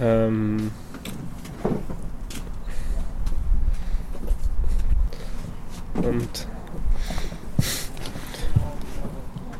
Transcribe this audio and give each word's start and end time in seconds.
ähm, 0.00 0.70
und. 5.94 6.46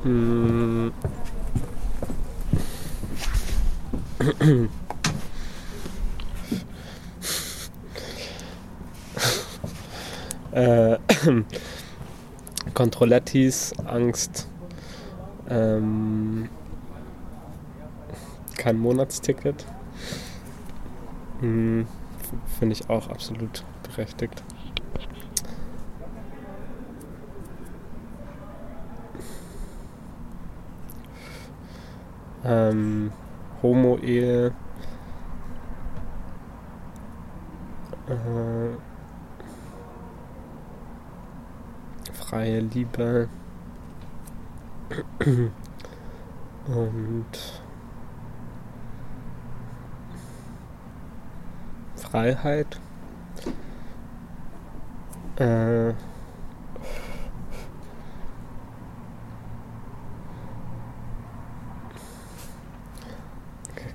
Mh, 0.04 0.92
äh, 10.52 10.98
Controlettis, 12.74 13.72
Angst, 13.86 14.48
ähm, 15.48 16.48
kein 18.56 18.78
Monatsticket. 18.78 19.64
Hm, 21.40 21.86
Finde 22.58 22.74
ich 22.74 22.90
auch 22.90 23.08
absolut 23.08 23.64
berechtigt. 23.82 24.42
Ähm, 32.44 33.12
Homo-Ehe. 33.62 34.52
Äh, 38.08 38.87
freie 42.28 42.60
Liebe. 42.60 43.28
Und 46.66 47.24
Freiheit. 51.96 52.80
Äh, 55.36 55.94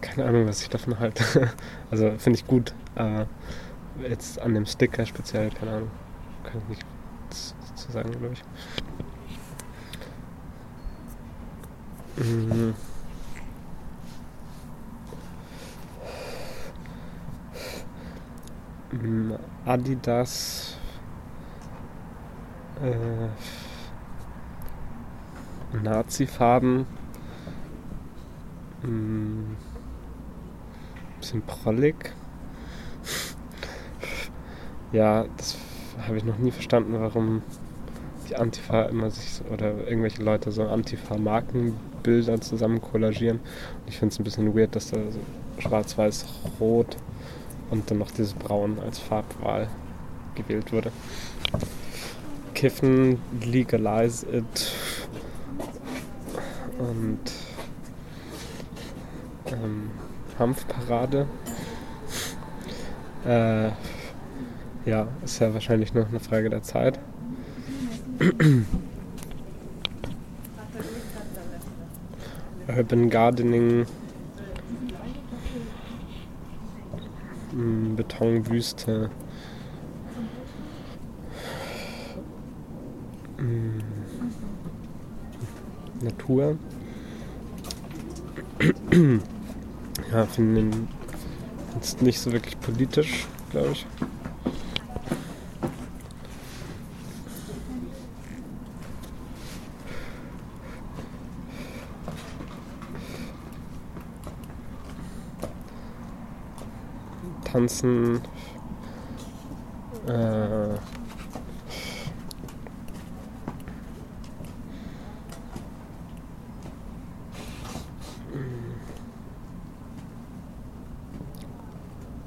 keine 0.02 0.25
Ahnung, 0.25 0.47
was 0.47 0.61
ich 0.61 0.69
davon 0.69 0.99
halte. 0.99 1.52
Also 1.91 2.11
finde 2.17 2.39
ich 2.39 2.47
gut, 2.47 2.73
aber 2.95 3.27
jetzt 4.09 4.39
an 4.39 4.55
dem 4.55 4.65
Sticker 4.65 5.05
speziell, 5.05 5.52
keine 5.52 5.73
Ahnung, 5.73 5.91
kann 6.43 6.59
ich 6.63 6.69
nicht 6.69 6.92
zu 7.34 7.92
sagen, 7.92 8.12
glaube 8.12 8.34
ich. 8.34 8.44
Mhm. 12.23 12.76
Mm, 18.92 19.34
Adidas 19.66 20.78
äh, 22.81 23.28
Nazi-Farben 25.84 26.86
mm, 28.84 29.56
bisschen 31.20 31.42
prollig 31.42 32.14
ja, 34.94 35.26
das 35.38 35.58
habe 36.05 36.17
ich 36.17 36.23
noch 36.23 36.38
nie 36.38 36.52
verstanden, 36.52 36.95
warum 36.97 37.41
die 38.30 38.36
Antifa 38.36 38.83
immer 38.83 39.09
sich 39.11 39.41
oder 39.52 39.88
irgendwelche 39.88 40.23
Leute 40.23 40.52
so 40.52 40.63
Antifa-Markenbilder 40.63 42.41
zusammen 42.41 42.81
kollagieren. 42.81 43.38
Und 43.39 43.89
ich 43.89 43.97
finde 43.97 44.14
es 44.14 44.19
ein 44.19 44.23
bisschen 44.23 44.55
weird, 44.55 44.75
dass 44.75 44.91
da 44.91 44.97
so 44.97 45.19
schwarz-weiß-rot 45.59 46.97
und 47.70 47.89
dann 47.89 47.98
noch 47.98 48.11
dieses 48.11 48.33
Braun 48.33 48.80
als 48.80 48.99
Farbwahl 48.99 49.67
gewählt 50.36 50.71
wurde. 50.71 50.92
Kiffen, 52.54 53.20
legalize 53.42 54.25
it 54.27 54.71
und 56.80 57.20
ähm, 59.48 59.92
Hanfparade. 60.39 61.27
Äh, 63.25 63.70
ja, 64.86 65.08
ist 65.23 65.39
ja 65.39 65.54
wahrscheinlich 65.54 65.94
nur 65.94 66.05
eine 66.08 66.20
Frage 66.20 66.49
der 66.49 66.64
Zeit. 66.64 66.99
Urban 72.67 73.10
Gardening, 73.10 73.86
hm, 77.52 77.95
Betonwüste, 77.95 79.10
hm, 83.38 83.80
Natur. 86.02 86.58
Ja, 90.11 90.26
finde 90.27 90.61
ihn 90.61 90.88
jetzt 91.73 92.04
nicht 92.04 92.20
so 92.20 92.32
wirklich 92.32 92.60
politisch, 92.60 93.26
glaube 93.49 93.72
ich. 93.72 93.88
Tanzen. 107.43 108.21
Äh, 110.08 110.77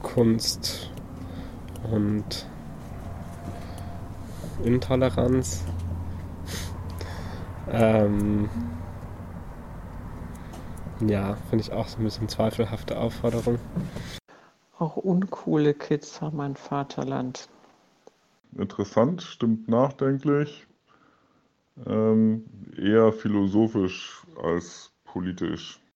Kunst 0.02 0.90
und 1.92 2.46
Intoleranz. 4.64 5.62
Ähm, 7.70 8.48
ja, 11.06 11.36
finde 11.50 11.64
ich 11.64 11.72
auch 11.72 11.86
so 11.86 11.98
ein 11.98 12.04
bisschen 12.04 12.28
zweifelhafte 12.30 12.98
Aufforderung. 12.98 13.58
Auch 14.78 14.96
uncoole 14.96 15.72
Kids 15.72 16.20
haben 16.20 16.40
ein 16.40 16.54
Vaterland. 16.54 17.48
Interessant, 18.56 19.22
stimmt 19.22 19.68
nachdenklich. 19.68 20.66
Ähm, 21.86 22.44
eher 22.76 23.12
philosophisch 23.12 24.26
als 24.42 24.92
politisch. 25.04 25.80